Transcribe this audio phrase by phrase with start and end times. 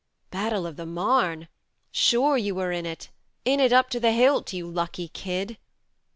[0.31, 1.47] "Battle of the Marne?
[1.91, 3.11] Sure you were in it
[3.45, 5.59] in it up to the hilt, you lucky kid